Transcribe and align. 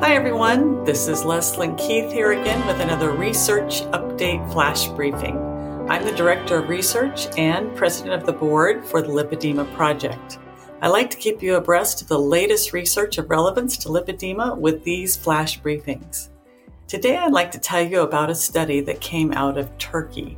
Hi, 0.00 0.14
everyone. 0.14 0.84
This 0.84 1.08
is 1.08 1.24
Leslie 1.24 1.72
Keith 1.78 2.12
here 2.12 2.32
again 2.32 2.64
with 2.66 2.80
another 2.80 3.12
research 3.12 3.80
update 3.92 4.52
flash 4.52 4.88
briefing. 4.88 5.38
I'm 5.88 6.04
the 6.04 6.12
Director 6.12 6.58
of 6.58 6.68
Research 6.68 7.26
and 7.38 7.74
President 7.74 8.12
of 8.12 8.26
the 8.26 8.32
Board 8.32 8.84
for 8.84 9.00
the 9.00 9.08
Lipedema 9.08 9.74
Project. 9.74 10.38
I 10.82 10.88
like 10.88 11.08
to 11.10 11.16
keep 11.16 11.42
you 11.42 11.56
abreast 11.56 12.02
of 12.02 12.08
the 12.08 12.18
latest 12.18 12.74
research 12.74 13.16
of 13.16 13.30
relevance 13.30 13.78
to 13.78 13.88
lipedema 13.88 14.58
with 14.58 14.84
these 14.84 15.16
flash 15.16 15.62
briefings. 15.62 16.28
Today, 16.86 17.16
I'd 17.16 17.32
like 17.32 17.50
to 17.52 17.58
tell 17.58 17.80
you 17.80 18.02
about 18.02 18.28
a 18.28 18.34
study 18.34 18.82
that 18.82 19.00
came 19.00 19.32
out 19.32 19.56
of 19.56 19.76
Turkey. 19.78 20.36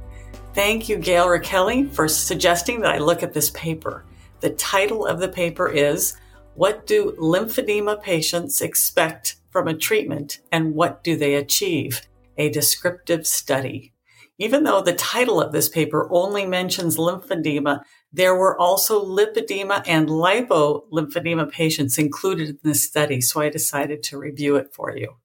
Thank 0.55 0.89
you, 0.89 0.99
Gail 0.99 1.27
Rakelli, 1.27 1.91
for 1.91 2.07
suggesting 2.07 2.81
that 2.83 2.95
I 2.95 2.99
look 2.99 3.25
at 3.25 3.33
this 3.35 3.51
paper. 3.51 4.05
The 4.39 4.51
title 4.51 5.05
of 5.05 5.19
the 5.19 5.29
paper 5.29 5.69
is 5.69 6.17
What 6.55 6.87
Do 6.87 7.17
Lymphedema 7.19 8.01
Patients 8.01 8.61
Expect 8.61 9.35
from 9.59 9.67
a 9.67 9.75
Treatment 9.75 10.39
and 10.53 10.73
What 10.73 11.03
Do 11.03 11.17
They 11.17 11.35
Achieve? 11.35 12.03
A 12.37 12.49
Descriptive 12.49 13.27
Study. 13.27 13.93
Even 14.39 14.63
though 14.63 14.81
the 14.81 14.93
title 14.93 15.41
of 15.41 15.51
this 15.51 15.69
paper 15.69 16.09
only 16.13 16.47
mentions 16.47 16.97
lymphedema, 16.97 17.81
there 18.13 18.37
were 18.37 18.57
also 18.57 19.05
lipedema 19.05 19.83
and 19.85 20.09
lipolymphedema 20.09 21.51
patients 21.51 21.99
included 21.99 22.51
in 22.51 22.59
this 22.63 22.85
study, 22.85 23.21
so 23.21 23.41
I 23.41 23.49
decided 23.49 24.05
to 24.05 24.19
review 24.19 24.55
it 24.55 24.73
for 24.73 24.97
you. 24.97 25.17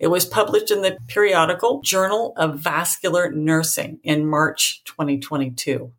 It 0.00 0.08
was 0.08 0.26
published 0.26 0.72
in 0.72 0.82
the 0.82 0.98
periodical 1.06 1.80
Journal 1.80 2.32
of 2.36 2.58
Vascular 2.58 3.30
Nursing 3.30 4.00
in 4.02 4.26
March 4.26 4.82
2022. 4.84 5.92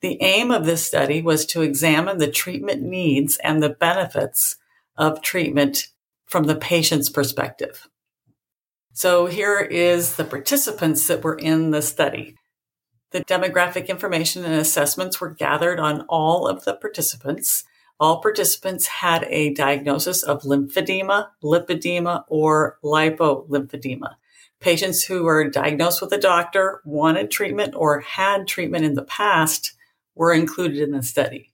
The 0.00 0.22
aim 0.22 0.50
of 0.50 0.64
this 0.64 0.86
study 0.86 1.20
was 1.20 1.44
to 1.46 1.60
examine 1.60 2.16
the 2.16 2.30
treatment 2.30 2.80
needs 2.80 3.36
and 3.44 3.62
the 3.62 3.68
benefits 3.68 4.56
of 4.96 5.20
treatment 5.20 5.88
from 6.26 6.44
the 6.44 6.56
patient's 6.56 7.08
perspective. 7.08 7.88
So 8.92 9.26
here 9.26 9.58
is 9.58 10.16
the 10.16 10.24
participants 10.24 11.06
that 11.08 11.24
were 11.24 11.36
in 11.36 11.70
the 11.70 11.82
study. 11.82 12.36
The 13.10 13.24
demographic 13.24 13.88
information 13.88 14.44
and 14.44 14.54
assessments 14.54 15.20
were 15.20 15.30
gathered 15.30 15.80
on 15.80 16.02
all 16.08 16.46
of 16.46 16.64
the 16.64 16.74
participants. 16.74 17.64
All 18.00 18.20
participants 18.20 18.86
had 18.86 19.24
a 19.30 19.54
diagnosis 19.54 20.22
of 20.22 20.42
lymphedema, 20.42 21.28
lipedema, 21.42 22.24
or 22.28 22.78
lipolymphedema. 22.82 24.14
Patients 24.60 25.04
who 25.04 25.24
were 25.24 25.50
diagnosed 25.50 26.00
with 26.00 26.12
a 26.12 26.18
doctor, 26.18 26.80
wanted 26.84 27.30
treatment, 27.30 27.74
or 27.76 28.00
had 28.00 28.46
treatment 28.46 28.84
in 28.84 28.94
the 28.94 29.04
past 29.04 29.74
were 30.14 30.32
included 30.32 30.80
in 30.80 30.92
the 30.92 31.02
study. 31.02 31.52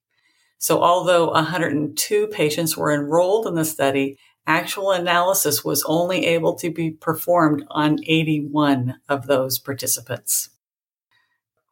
So 0.58 0.82
although 0.82 1.30
102 1.30 2.26
patients 2.28 2.76
were 2.76 2.92
enrolled 2.92 3.46
in 3.46 3.54
the 3.54 3.64
study, 3.64 4.18
actual 4.46 4.90
analysis 4.90 5.64
was 5.64 5.84
only 5.86 6.26
able 6.26 6.54
to 6.56 6.70
be 6.70 6.90
performed 6.90 7.64
on 7.70 7.98
81 8.04 9.00
of 9.08 9.26
those 9.26 9.58
participants. 9.58 10.50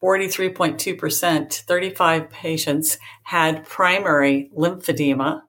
43.2%, 0.02 1.52
35 1.54 2.30
patients 2.30 2.98
had 3.24 3.64
primary 3.64 4.50
lymphedema. 4.56 5.42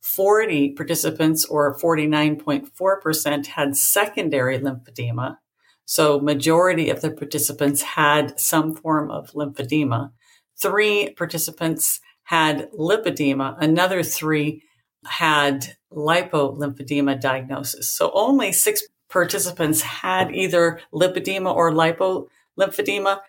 40 0.00 0.72
participants 0.74 1.44
or 1.44 1.76
49.4% 1.76 3.46
had 3.46 3.76
secondary 3.76 4.58
lymphedema. 4.60 5.38
So 5.84 6.20
majority 6.20 6.90
of 6.90 7.00
the 7.00 7.10
participants 7.10 7.82
had 7.82 8.38
some 8.38 8.74
form 8.76 9.10
of 9.10 9.32
lymphedema. 9.32 10.12
Three 10.60 11.10
participants 11.10 12.00
had 12.24 12.70
lipedema. 12.72 13.56
Another 13.60 14.02
three 14.02 14.62
had 15.04 15.76
lipolymphedema 15.96 17.20
diagnosis. 17.20 17.90
So 17.90 18.10
only 18.12 18.52
six 18.52 18.82
participants 19.08 19.80
had 19.80 20.34
either 20.34 20.80
lipedema 20.92 21.54
or 21.54 21.72
lipolymphedema, 21.72 23.20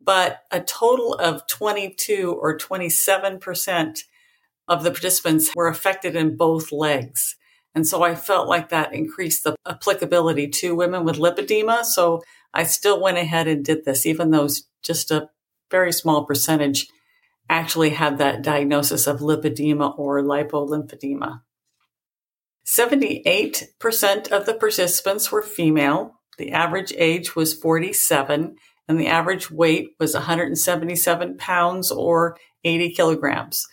but 0.00 0.40
a 0.50 0.60
total 0.60 1.14
of 1.14 1.46
22 1.46 2.32
or 2.32 2.58
27% 2.58 4.00
of 4.68 4.82
the 4.82 4.90
participants 4.90 5.50
were 5.54 5.68
affected 5.68 6.16
in 6.16 6.36
both 6.36 6.72
legs. 6.72 7.36
And 7.74 7.86
so 7.86 8.02
I 8.02 8.14
felt 8.14 8.48
like 8.48 8.70
that 8.70 8.94
increased 8.94 9.44
the 9.44 9.54
applicability 9.66 10.48
to 10.48 10.74
women 10.74 11.04
with 11.04 11.16
lipedema. 11.16 11.84
So 11.84 12.22
I 12.52 12.64
still 12.64 13.00
went 13.00 13.18
ahead 13.18 13.46
and 13.46 13.64
did 13.64 13.84
this, 13.84 14.06
even 14.06 14.30
though 14.30 14.48
just 14.82 15.10
a 15.10 15.28
very 15.70 15.92
small 15.92 16.24
percentage 16.24 16.88
actually 17.48 17.90
had 17.90 18.18
that 18.18 18.42
diagnosis 18.42 19.06
of 19.06 19.20
lipedema 19.20 19.96
or 19.98 20.22
lipolymphedema. 20.22 21.42
78% 22.66 24.32
of 24.32 24.46
the 24.46 24.54
participants 24.58 25.30
were 25.30 25.42
female. 25.42 26.20
The 26.36 26.52
average 26.52 26.92
age 26.96 27.36
was 27.36 27.54
47 27.54 28.56
and 28.88 29.00
the 29.00 29.06
average 29.06 29.50
weight 29.50 29.90
was 29.98 30.14
177 30.14 31.36
pounds 31.38 31.90
or 31.90 32.36
80 32.64 32.92
kilograms. 32.92 33.66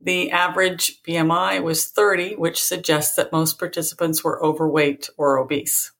The 0.00 0.30
average 0.30 1.02
BMI 1.02 1.62
was 1.62 1.86
30, 1.86 2.36
which 2.36 2.62
suggests 2.62 3.16
that 3.16 3.32
most 3.32 3.58
participants 3.58 4.22
were 4.22 4.42
overweight 4.44 5.10
or 5.16 5.38
obese. 5.38 5.92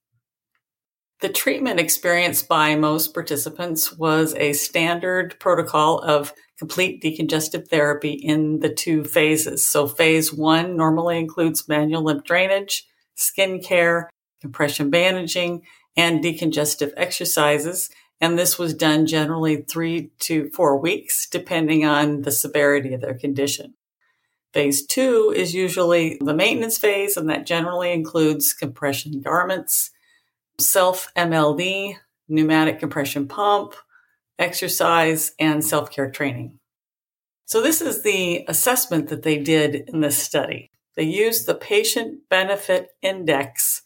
The 1.21 1.29
treatment 1.29 1.81
experienced 1.81 2.47
by 2.47 2.77
most 2.77 3.13
participants 3.13 3.93
was 3.93 4.35
a 4.37 4.53
standard 4.53 5.39
protocol 5.41 5.99
of 5.99 6.33
complete 6.59 7.03
decongestive 7.03 7.67
therapy 7.69 8.13
in 8.13 8.61
the 8.61 8.73
two 8.73 9.03
phases. 9.03 9.65
So 9.65 9.89
phase 9.89 10.33
one 10.33 10.77
normally 10.77 11.19
includes 11.19 11.69
manual 11.69 12.05
lymph 12.05 12.23
drainage, 12.23 12.87
skin 13.17 13.61
care, 13.61 14.09
compression 14.41 14.91
bandaging, 14.91 15.63
and 15.97 16.23
decongestive 16.23 16.93
exercises. 16.97 17.91
And 18.21 18.39
this 18.39 18.57
was 18.57 18.73
done 18.73 19.07
generally 19.07 19.63
three 19.63 20.11
to 20.21 20.51
four 20.51 20.79
weeks, 20.79 21.29
depending 21.29 21.85
on 21.85 22.23
the 22.23 22.33
severity 22.33 22.95
of 22.95 23.01
their 23.01 23.19
condition. 23.19 23.75
Phase 24.53 24.87
two 24.87 25.33
is 25.35 25.53
usually 25.53 26.17
the 26.21 26.35
maintenance 26.35 26.79
phase, 26.79 27.17
and 27.17 27.29
that 27.29 27.47
generally 27.47 27.93
includes 27.93 28.53
compression 28.53 29.21
garments, 29.21 29.91
self 30.61 31.13
MLD, 31.17 31.97
pneumatic 32.29 32.79
compression 32.79 33.29
pump, 33.29 33.75
exercise, 34.39 35.33
and 35.39 35.65
self 35.65 35.91
care 35.91 36.11
training. 36.11 36.59
So, 37.47 37.63
this 37.63 37.81
is 37.81 38.03
the 38.03 38.45
assessment 38.49 39.09
that 39.09 39.23
they 39.23 39.39
did 39.39 39.89
in 39.89 40.01
this 40.01 40.19
study. 40.19 40.71
They 40.97 41.05
used 41.05 41.47
the 41.47 41.55
patient 41.55 42.29
benefit 42.29 42.91
index 43.03 43.83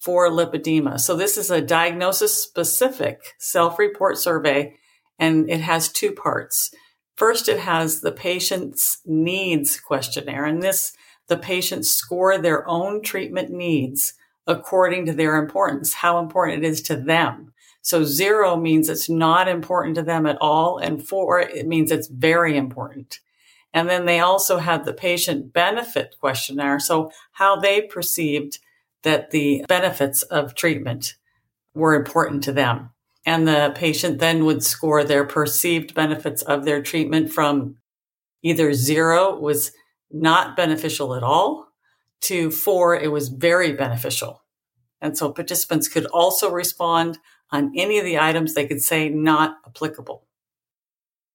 for 0.00 0.28
lipedema. 0.28 1.00
So, 1.00 1.16
this 1.16 1.38
is 1.38 1.50
a 1.50 1.60
diagnosis 1.60 2.42
specific 2.42 3.20
self 3.38 3.78
report 3.78 4.18
survey, 4.18 4.74
and 5.18 5.48
it 5.48 5.60
has 5.60 5.90
two 5.90 6.12
parts. 6.12 6.70
First, 7.16 7.48
it 7.48 7.60
has 7.60 8.00
the 8.00 8.12
patient's 8.12 8.98
needs 9.04 9.80
questionnaire, 9.80 10.44
and 10.44 10.62
this 10.62 10.92
the 11.28 11.36
patients 11.36 11.90
score 11.90 12.38
their 12.38 12.66
own 12.68 13.02
treatment 13.02 13.50
needs 13.50 14.14
according 14.48 15.04
to 15.06 15.12
their 15.12 15.36
importance, 15.36 15.92
how 15.92 16.18
important 16.18 16.64
it 16.64 16.66
is 16.66 16.80
to 16.82 16.96
them. 16.96 17.52
So 17.82 18.02
zero 18.02 18.56
means 18.56 18.88
it's 18.88 19.08
not 19.08 19.46
important 19.46 19.94
to 19.96 20.02
them 20.02 20.26
at 20.26 20.38
all. 20.40 20.78
And 20.78 21.06
four, 21.06 21.38
it 21.38 21.66
means 21.66 21.92
it's 21.92 22.08
very 22.08 22.56
important. 22.56 23.20
And 23.74 23.88
then 23.88 24.06
they 24.06 24.18
also 24.18 24.58
had 24.58 24.84
the 24.84 24.94
patient 24.94 25.52
benefit 25.52 26.16
questionnaire. 26.18 26.80
So 26.80 27.12
how 27.32 27.56
they 27.56 27.82
perceived 27.82 28.58
that 29.02 29.30
the 29.30 29.64
benefits 29.68 30.22
of 30.22 30.54
treatment 30.54 31.14
were 31.74 31.94
important 31.94 32.42
to 32.44 32.52
them. 32.52 32.90
And 33.26 33.46
the 33.46 33.72
patient 33.76 34.18
then 34.18 34.46
would 34.46 34.64
score 34.64 35.04
their 35.04 35.24
perceived 35.24 35.94
benefits 35.94 36.40
of 36.42 36.64
their 36.64 36.82
treatment 36.82 37.30
from 37.30 37.76
either 38.42 38.72
zero 38.72 39.38
was 39.38 39.72
not 40.10 40.56
beneficial 40.56 41.14
at 41.14 41.22
all 41.22 41.68
to 42.20 42.50
four, 42.50 42.96
it 42.96 43.12
was 43.12 43.28
very 43.28 43.72
beneficial. 43.72 44.42
And 45.00 45.16
so 45.16 45.32
participants 45.32 45.88
could 45.88 46.06
also 46.06 46.50
respond 46.50 47.18
on 47.50 47.72
any 47.76 47.98
of 47.98 48.04
the 48.04 48.18
items 48.18 48.54
they 48.54 48.66
could 48.66 48.82
say 48.82 49.08
not 49.08 49.58
applicable. 49.66 50.26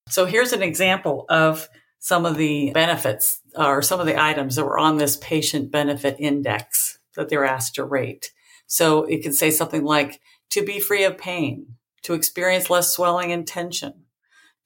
So 0.10 0.26
here's 0.26 0.54
an 0.54 0.62
example 0.62 1.26
of 1.30 1.70
some 2.00 2.26
of 2.26 2.36
the 2.36 2.72
benefits 2.72 3.40
or 3.56 3.82
some 3.82 4.00
of 4.00 4.06
the 4.06 4.22
items 4.22 4.56
that 4.56 4.66
were 4.66 4.78
on 4.78 4.98
this 4.98 5.18
patient 5.18 5.72
benefit 5.72 6.18
index 6.20 7.00
that 7.16 7.30
they 7.30 7.38
were 7.38 7.46
asked 7.46 7.76
to 7.76 7.86
rate. 7.86 8.32
So 8.68 9.06
it 9.06 9.24
could 9.24 9.36
say 9.36 9.52
something 9.52 9.84
like 9.84 10.20
to 10.50 10.66
be 10.66 10.80
free 10.80 11.04
of 11.04 11.18
pain, 11.18 11.76
to 12.04 12.14
experience 12.14 12.70
less 12.70 12.94
swelling 12.94 13.32
and 13.32 13.48
tension, 13.48 14.06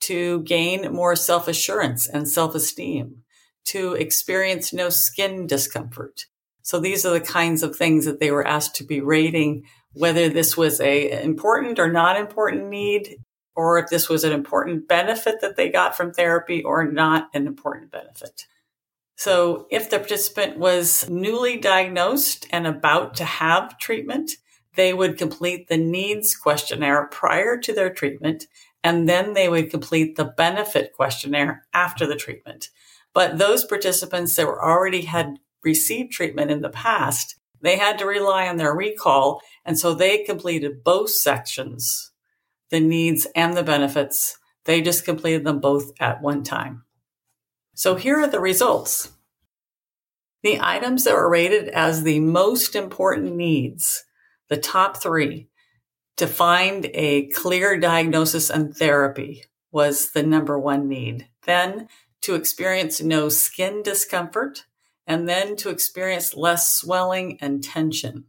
to 0.02 0.42
gain 0.44 0.92
more 0.92 1.16
self 1.16 1.48
assurance 1.48 2.08
and 2.08 2.28
self 2.28 2.56
esteem, 2.56 3.24
to 3.66 3.94
experience 3.94 4.74
no 4.74 4.90
skin 4.90 5.46
discomfort. 5.46 6.26
So 6.68 6.82
these 6.82 7.06
are 7.06 7.14
the 7.14 7.22
kinds 7.22 7.64
of 7.64 7.78
things 7.78 8.04
that 8.04 8.20
they 8.20 8.30
were 8.30 8.46
asked 8.46 8.76
to 8.76 8.84
be 8.84 9.00
rating 9.00 9.64
whether 9.94 10.28
this 10.28 10.58
was 10.58 10.82
a 10.82 11.24
important 11.24 11.80
or 11.80 11.90
not 11.90 12.20
important 12.20 12.68
need 12.68 13.20
or 13.56 13.80
if 13.80 13.90
this 13.90 14.10
was 14.10 14.26
an 14.26 14.34
important 14.34 14.86
benefit 14.86 15.40
that 15.40 15.56
they 15.56 15.70
got 15.70 15.96
from 15.96 16.12
therapy 16.12 16.62
or 16.62 16.84
not 16.84 17.30
an 17.34 17.48
important 17.48 17.90
benefit. 17.90 18.48
So 19.16 19.68
if 19.72 19.90
the 19.90 19.98
participant 20.00 20.58
was 20.58 21.10
newly 21.10 21.56
diagnosed 21.56 22.46
and 22.52 22.68
about 22.68 23.16
to 23.16 23.24
have 23.24 23.80
treatment, 23.80 24.32
they 24.76 24.94
would 24.94 25.18
complete 25.18 25.70
the 25.70 25.78
needs 25.78 26.36
questionnaire 26.36 27.08
prior 27.08 27.58
to 27.60 27.72
their 27.72 27.94
treatment, 27.94 28.46
and 28.84 29.08
then 29.08 29.36
they 29.36 29.48
would 29.48 29.72
complete 29.72 30.18
the 30.18 30.26
benefit 30.26 30.92
questionnaire 30.92 31.66
after 31.74 32.06
the 32.06 32.18
treatment. 32.18 32.72
But 33.14 33.38
those 33.38 33.64
participants 33.64 34.36
that 34.36 34.46
were 34.46 34.62
already 34.62 35.04
had 35.04 35.40
received 35.64 36.12
treatment 36.12 36.52
in 36.52 36.62
the 36.62 36.70
past, 36.70 37.36
they 37.62 37.78
had 37.78 37.98
to 38.00 38.06
rely 38.06 38.48
on 38.48 38.58
their 38.58 38.74
recall. 38.74 39.42
And 39.66 39.78
so 39.78 39.94
they 39.94 40.24
completed 40.24 40.84
both 40.84 41.10
sections, 41.10 42.12
the 42.70 42.80
needs 42.80 43.28
and 43.36 43.56
the 43.56 43.64
benefits. 43.64 44.38
They 44.66 44.82
just 44.82 45.06
completed 45.06 45.44
them 45.44 45.60
both 45.60 45.92
at 46.00 46.22
one 46.22 46.44
time. 46.44 46.84
So 47.74 47.96
here 47.96 48.20
are 48.20 48.28
the 48.28 48.40
results. 48.40 49.12
The 50.44 50.60
items 50.62 51.04
that 51.04 51.14
were 51.14 51.30
rated 51.30 51.70
as 51.70 52.04
the 52.04 52.20
most 52.20 52.76
important 52.76 53.36
needs, 53.36 54.04
the 54.50 54.58
top 54.58 54.98
three, 54.98 55.50
to 56.18 56.28
find 56.28 56.90
a 56.94 57.28
clear 57.30 57.80
diagnosis 57.80 58.50
and 58.50 58.76
therapy 58.76 59.46
was 59.72 60.12
the 60.12 60.24
number 60.24 60.58
one 60.58 60.88
need. 60.88 61.28
Then 61.44 61.88
to 62.22 62.36
experience 62.36 63.02
no 63.02 63.30
skin 63.30 63.84
discomfort, 63.84 64.66
and 65.08 65.28
then 65.28 65.56
to 65.56 65.70
experience 65.70 66.36
less 66.36 66.70
swelling 66.70 67.38
and 67.42 67.64
tension. 67.64 68.26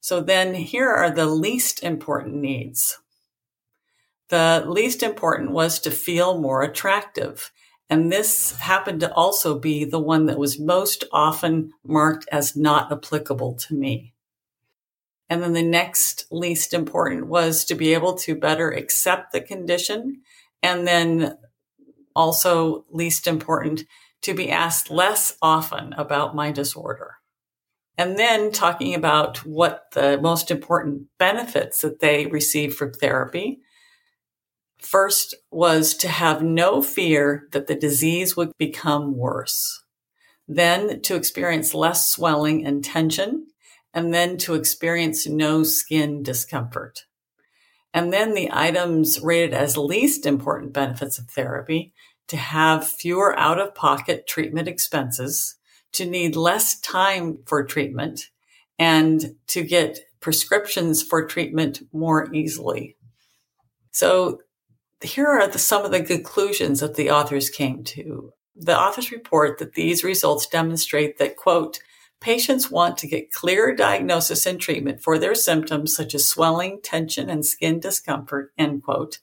So 0.00 0.20
then 0.20 0.54
here 0.54 0.90
are 0.90 1.10
the 1.10 1.26
least 1.26 1.82
important 1.82 2.34
needs. 2.34 2.98
The 4.28 4.64
least 4.66 5.02
important 5.02 5.52
was 5.52 5.78
to 5.80 5.90
feel 5.90 6.38
more 6.38 6.62
attractive. 6.62 7.52
And 7.88 8.10
this 8.10 8.58
happened 8.58 9.00
to 9.00 9.12
also 9.12 9.58
be 9.58 9.84
the 9.84 10.00
one 10.00 10.26
that 10.26 10.38
was 10.38 10.58
most 10.58 11.04
often 11.12 11.72
marked 11.84 12.26
as 12.32 12.56
not 12.56 12.90
applicable 12.90 13.54
to 13.54 13.74
me. 13.74 14.14
And 15.30 15.42
then 15.42 15.52
the 15.52 15.62
next 15.62 16.26
least 16.30 16.74
important 16.74 17.28
was 17.28 17.64
to 17.66 17.74
be 17.74 17.94
able 17.94 18.14
to 18.18 18.34
better 18.34 18.70
accept 18.70 19.32
the 19.32 19.40
condition. 19.40 20.22
And 20.62 20.86
then 20.86 21.38
also 22.16 22.84
least 22.90 23.26
important 23.26 23.84
to 24.24 24.34
be 24.34 24.50
asked 24.50 24.90
less 24.90 25.36
often 25.40 25.92
about 25.94 26.36
my 26.36 26.50
disorder. 26.50 27.16
And 27.96 28.18
then 28.18 28.50
talking 28.52 28.94
about 28.94 29.38
what 29.46 29.84
the 29.92 30.18
most 30.20 30.50
important 30.50 31.04
benefits 31.18 31.80
that 31.82 32.00
they 32.00 32.26
receive 32.26 32.74
from 32.74 32.92
therapy 32.92 33.60
First 34.84 35.34
was 35.50 35.94
to 35.94 36.08
have 36.08 36.42
no 36.42 36.82
fear 36.82 37.48
that 37.52 37.66
the 37.66 37.74
disease 37.74 38.36
would 38.36 38.52
become 38.58 39.16
worse. 39.16 39.82
Then 40.46 41.00
to 41.02 41.16
experience 41.16 41.72
less 41.72 42.10
swelling 42.10 42.66
and 42.66 42.84
tension. 42.84 43.46
And 43.94 44.12
then 44.12 44.36
to 44.38 44.54
experience 44.54 45.26
no 45.26 45.62
skin 45.62 46.22
discomfort. 46.22 47.04
And 47.94 48.12
then 48.12 48.34
the 48.34 48.50
items 48.52 49.20
rated 49.20 49.54
as 49.54 49.78
least 49.78 50.26
important 50.26 50.72
benefits 50.74 51.18
of 51.18 51.30
therapy 51.30 51.94
to 52.28 52.36
have 52.36 52.86
fewer 52.86 53.38
out 53.38 53.60
of 53.60 53.74
pocket 53.74 54.26
treatment 54.26 54.68
expenses, 54.68 55.56
to 55.92 56.06
need 56.06 56.36
less 56.36 56.80
time 56.80 57.38
for 57.46 57.64
treatment, 57.64 58.30
and 58.78 59.36
to 59.48 59.62
get 59.62 60.00
prescriptions 60.20 61.02
for 61.02 61.26
treatment 61.26 61.82
more 61.92 62.32
easily. 62.34 62.96
So 63.90 64.40
here 65.02 65.26
are 65.26 65.46
the, 65.46 65.58
some 65.58 65.84
of 65.84 65.90
the 65.90 66.02
conclusions 66.02 66.80
that 66.80 66.94
the 66.94 67.10
authors 67.10 67.50
came 67.50 67.84
to. 67.84 68.32
The 68.56 68.78
authors 68.78 69.12
report 69.12 69.58
that 69.58 69.74
these 69.74 70.02
results 70.02 70.46
demonstrate 70.46 71.18
that, 71.18 71.36
quote, 71.36 71.78
patients 72.20 72.70
want 72.70 72.96
to 72.98 73.06
get 73.06 73.32
clear 73.32 73.74
diagnosis 73.74 74.46
and 74.46 74.58
treatment 74.58 75.02
for 75.02 75.18
their 75.18 75.34
symptoms 75.34 75.94
such 75.94 76.14
as 76.14 76.26
swelling, 76.26 76.80
tension, 76.82 77.28
and 77.28 77.44
skin 77.44 77.80
discomfort, 77.80 78.52
end 78.56 78.82
quote. 78.82 79.18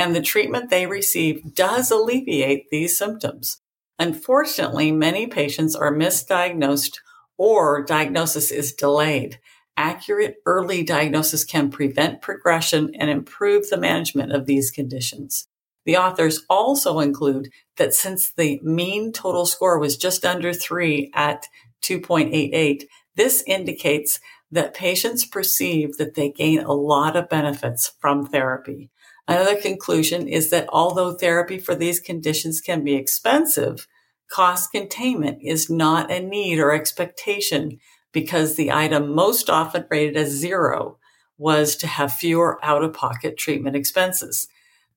And 0.00 0.16
the 0.16 0.22
treatment 0.22 0.70
they 0.70 0.86
receive 0.86 1.54
does 1.54 1.90
alleviate 1.90 2.70
these 2.70 2.96
symptoms. 2.96 3.60
Unfortunately, 3.98 4.90
many 4.90 5.26
patients 5.26 5.76
are 5.76 5.92
misdiagnosed 5.92 6.96
or 7.36 7.84
diagnosis 7.84 8.50
is 8.50 8.72
delayed 8.72 9.38
accurate 9.76 10.36
early 10.46 10.82
diagnosis 10.82 11.44
can 11.44 11.70
prevent 11.70 12.22
progression 12.22 12.94
and 12.94 13.10
improve 13.10 13.68
the 13.68 13.76
management 13.76 14.32
of 14.32 14.46
these 14.46 14.70
conditions. 14.70 15.48
The 15.84 15.98
authors 15.98 16.44
also 16.48 16.98
include 17.00 17.50
that 17.76 17.92
since 17.92 18.32
the 18.32 18.58
mean 18.62 19.12
total 19.12 19.44
score 19.44 19.78
was 19.78 19.98
just 19.98 20.24
under 20.24 20.54
three 20.54 21.10
at 21.14 21.46
2.88, 21.82 22.84
this 23.16 23.44
indicates 23.46 24.18
that 24.50 24.74
patients 24.74 25.26
perceive 25.26 25.98
that 25.98 26.14
they 26.14 26.30
gain 26.30 26.60
a 26.60 26.72
lot 26.72 27.16
of 27.16 27.28
benefits 27.28 27.92
from 28.00 28.26
therapy. 28.26 28.90
Another 29.30 29.54
conclusion 29.54 30.26
is 30.26 30.50
that 30.50 30.66
although 30.70 31.12
therapy 31.12 31.56
for 31.56 31.76
these 31.76 32.00
conditions 32.00 32.60
can 32.60 32.82
be 32.82 32.96
expensive, 32.96 33.86
cost 34.28 34.72
containment 34.72 35.38
is 35.40 35.70
not 35.70 36.10
a 36.10 36.18
need 36.18 36.58
or 36.58 36.72
expectation 36.72 37.78
because 38.10 38.56
the 38.56 38.72
item 38.72 39.14
most 39.14 39.48
often 39.48 39.86
rated 39.88 40.16
as 40.16 40.30
zero 40.30 40.98
was 41.38 41.76
to 41.76 41.86
have 41.86 42.12
fewer 42.12 42.58
out 42.64 42.82
of 42.82 42.92
pocket 42.92 43.36
treatment 43.36 43.76
expenses. 43.76 44.48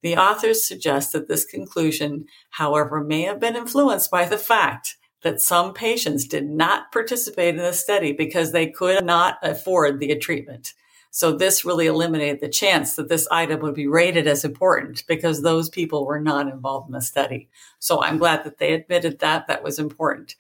The 0.02 0.18
authors 0.18 0.68
suggest 0.68 1.14
that 1.14 1.28
this 1.28 1.46
conclusion, 1.46 2.26
however, 2.50 3.04
may 3.04 3.22
have 3.22 3.40
been 3.40 3.56
influenced 3.56 4.10
by 4.10 4.26
the 4.26 4.40
fact 4.40 4.98
that 5.22 5.42
some 5.42 5.76
patients 5.76 6.26
did 6.26 6.50
not 6.50 6.92
participate 6.92 7.54
in 7.54 7.62
the 7.62 7.72
study 7.72 8.14
because 8.14 8.52
they 8.52 8.66
could 8.66 9.06
not 9.06 9.38
afford 9.44 10.00
the 10.00 10.16
treatment. 10.16 10.74
So 11.16 11.32
this 11.32 11.64
really 11.64 11.86
eliminated 11.86 12.42
the 12.42 12.50
chance 12.50 12.96
that 12.96 13.08
this 13.08 13.28
item 13.30 13.60
would 13.60 13.76
be 13.76 13.86
rated 13.86 14.26
as 14.26 14.44
important 14.44 15.04
because 15.08 15.44
those 15.44 15.70
people 15.70 16.08
were 16.08 16.20
not 16.20 16.48
involved 16.48 16.88
in 16.88 16.94
the 16.94 17.02
study. 17.02 17.50
So 17.78 18.02
I'm 18.02 18.18
glad 18.18 18.44
that 18.44 18.58
they 18.58 18.74
admitted 18.74 19.20
that 19.20 19.46
that 19.46 19.64
was 19.64 19.78
important. 19.78 20.34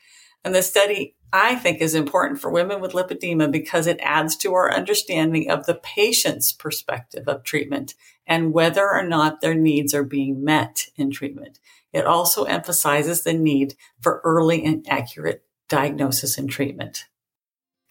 And 0.43 0.55
the 0.55 0.63
study 0.63 1.15
I 1.31 1.57
think 1.57 1.79
is 1.79 1.93
important 1.93 2.41
for 2.41 2.49
women 2.49 2.81
with 2.81 2.93
lipedema 2.93 3.51
because 3.51 3.85
it 3.85 3.99
adds 4.01 4.35
to 4.37 4.55
our 4.55 4.73
understanding 4.73 5.47
of 5.51 5.67
the 5.67 5.75
patient's 5.75 6.51
perspective 6.51 7.27
of 7.27 7.43
treatment 7.43 7.93
and 8.25 8.51
whether 8.51 8.89
or 8.89 9.03
not 9.03 9.41
their 9.41 9.53
needs 9.53 9.93
are 9.93 10.03
being 10.03 10.43
met 10.43 10.87
in 10.95 11.11
treatment. 11.11 11.59
It 11.91 12.07
also 12.07 12.45
emphasizes 12.45 13.21
the 13.21 13.33
need 13.33 13.75
for 14.01 14.21
early 14.23 14.65
and 14.65 14.83
accurate 14.89 15.43
diagnosis 15.69 16.39
and 16.39 16.49
treatment. 16.49 17.05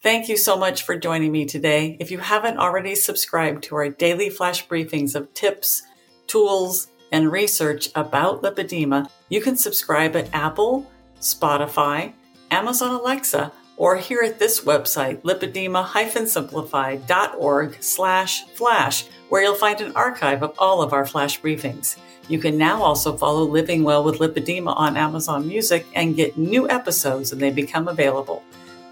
Thank 0.03 0.27
you 0.27 0.35
so 0.35 0.57
much 0.57 0.83
for 0.83 0.97
joining 0.97 1.31
me 1.31 1.45
today. 1.45 1.95
If 1.97 2.11
you 2.11 2.17
haven't 2.17 2.57
already 2.57 2.93
subscribed 2.93 3.63
to 3.63 3.75
our 3.75 3.87
daily 3.87 4.29
flash 4.29 4.67
briefings 4.67 5.15
of 5.15 5.33
tips, 5.33 5.83
tools, 6.27 6.87
and 7.13 7.31
research 7.31 7.87
about 7.95 8.41
lipedema, 8.41 9.09
you 9.29 9.39
can 9.39 9.55
subscribe 9.55 10.17
at 10.17 10.27
Apple, 10.33 10.91
Spotify, 11.21 12.11
Amazon 12.51 12.91
Alexa, 12.91 13.53
or 13.77 13.95
here 13.95 14.23
at 14.23 14.39
this 14.39 14.65
website, 14.65 15.21
lipedema-simplified.org 15.21 17.77
slash 17.81 18.43
flash, 18.47 19.05
where 19.29 19.41
you'll 19.41 19.55
find 19.55 19.79
an 19.79 19.95
archive 19.95 20.43
of 20.43 20.53
all 20.57 20.81
of 20.81 20.91
our 20.91 21.05
flash 21.05 21.39
briefings. 21.39 21.95
You 22.27 22.39
can 22.39 22.57
now 22.57 22.83
also 22.83 23.15
follow 23.15 23.45
Living 23.45 23.85
Well 23.85 24.03
with 24.03 24.19
Lipedema 24.19 24.75
on 24.75 24.97
Amazon 24.97 25.47
Music 25.47 25.85
and 25.95 26.17
get 26.17 26.37
new 26.37 26.69
episodes 26.69 27.31
when 27.31 27.39
they 27.39 27.51
become 27.51 27.87
available. 27.87 28.43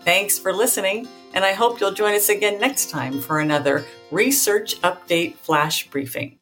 Thanks 0.03 0.39
for 0.39 0.51
listening, 0.51 1.07
and 1.35 1.45
I 1.45 1.53
hope 1.53 1.79
you'll 1.79 1.91
join 1.91 2.15
us 2.15 2.29
again 2.29 2.59
next 2.59 2.89
time 2.89 3.21
for 3.21 3.39
another 3.39 3.85
Research 4.09 4.81
Update 4.81 5.35
Flash 5.35 5.87
Briefing. 5.89 6.39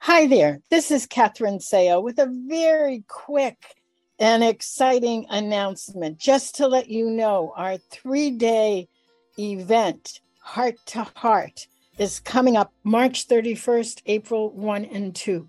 Hi 0.00 0.26
there. 0.26 0.60
This 0.68 0.90
is 0.90 1.06
Catherine 1.06 1.58
Seo 1.58 2.02
with 2.02 2.18
a 2.18 2.26
very 2.48 3.04
quick 3.06 3.56
and 4.18 4.42
exciting 4.42 5.26
announcement. 5.30 6.18
Just 6.18 6.56
to 6.56 6.66
let 6.66 6.88
you 6.88 7.08
know, 7.08 7.52
our 7.56 7.76
three 7.76 8.32
day 8.32 8.88
event, 9.38 10.20
Heart 10.40 10.76
to 10.86 11.04
Heart, 11.14 11.68
is 11.98 12.20
coming 12.20 12.56
up 12.56 12.72
March 12.84 13.26
31st, 13.28 14.02
April 14.06 14.50
1 14.50 14.84
and 14.86 15.14
2. 15.14 15.46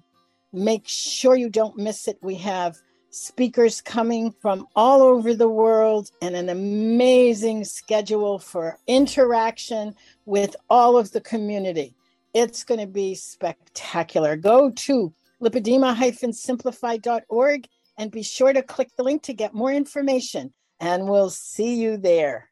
Make 0.51 0.85
sure 0.87 1.35
you 1.35 1.49
don't 1.49 1.77
miss 1.77 2.07
it. 2.07 2.17
We 2.21 2.35
have 2.35 2.75
speakers 3.09 3.81
coming 3.81 4.31
from 4.41 4.67
all 4.75 5.01
over 5.01 5.33
the 5.33 5.47
world 5.47 6.11
and 6.21 6.35
an 6.35 6.49
amazing 6.49 7.63
schedule 7.63 8.37
for 8.39 8.77
interaction 8.87 9.95
with 10.25 10.55
all 10.69 10.97
of 10.97 11.11
the 11.11 11.21
community. 11.21 11.95
It's 12.33 12.63
going 12.63 12.81
to 12.81 12.87
be 12.87 13.13
spectacular. 13.15 14.35
Go 14.35 14.71
to 14.71 15.13
lipedema-simplified.org 15.41 17.67
and 17.97 18.11
be 18.11 18.23
sure 18.23 18.53
to 18.53 18.63
click 18.63 18.89
the 18.97 19.03
link 19.03 19.21
to 19.23 19.33
get 19.33 19.53
more 19.53 19.71
information. 19.71 20.51
And 20.79 21.07
we'll 21.07 21.29
see 21.29 21.75
you 21.75 21.97
there. 21.97 22.49